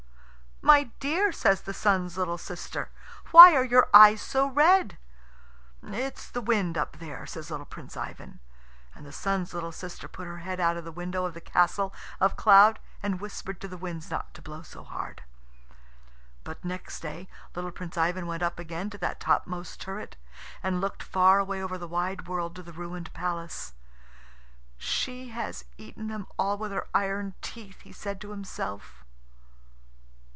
"My 0.63 0.91
dear," 0.99 1.31
says 1.31 1.61
the 1.61 1.73
Sun's 1.73 2.17
little 2.19 2.37
sister, 2.37 2.91
"why 3.31 3.55
are 3.55 3.63
your 3.65 3.89
eyes 3.95 4.21
so 4.21 4.45
red?" 4.45 4.97
"It 5.83 6.17
is 6.19 6.29
the 6.31 6.39
wind 6.39 6.77
up 6.77 6.97
there," 6.97 7.25
says 7.25 7.49
little 7.49 7.65
Prince 7.65 7.97
Ivan. 7.97 8.39
And 8.93 9.03
the 9.03 9.11
Sun's 9.11 9.55
little 9.55 9.71
sister 9.71 10.07
put 10.07 10.27
her 10.27 10.37
head 10.37 10.59
out 10.59 10.77
of 10.77 10.85
the 10.85 10.91
window 10.91 11.25
of 11.25 11.33
the 11.33 11.41
castle 11.41 11.93
of 12.21 12.35
cloud 12.37 12.77
and 13.01 13.19
whispered 13.19 13.59
to 13.59 13.67
the 13.67 13.75
winds 13.77 14.11
not 14.11 14.33
to 14.35 14.41
blow 14.41 14.61
so 14.61 14.83
hard. 14.83 15.23
But 16.43 16.63
next 16.63 16.99
day 17.01 17.27
little 17.55 17.71
Prince 17.71 17.97
Ivan 17.97 18.27
went 18.27 18.43
up 18.43 18.59
again 18.59 18.91
to 18.91 18.99
that 18.99 19.19
topmost 19.19 19.81
turret, 19.81 20.15
and 20.61 20.79
looked 20.79 21.01
far 21.03 21.39
away 21.39 21.61
over 21.61 21.77
the 21.79 21.87
wide 21.87 22.27
world 22.27 22.55
to 22.55 22.63
the 22.63 22.71
ruined 22.71 23.11
palace. 23.13 23.73
"She 24.77 25.29
has 25.29 25.65
eaten 25.79 26.07
them 26.07 26.27
all 26.37 26.55
with 26.57 26.71
her 26.71 26.87
iron 26.93 27.33
teeth," 27.41 27.81
he 27.81 27.91
said 27.91 28.21
to 28.21 28.29
himself. 28.29 28.99